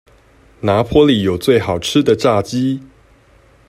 [0.61, 2.79] 拿坡里有最好吃的炸雞